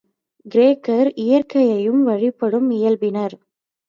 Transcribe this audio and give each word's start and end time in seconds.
கிரேக்கர் 0.45 1.09
இயற்கையையும் 1.15 2.01
வழிபடும் 2.03 2.69
இயல்பினர். 2.71 3.35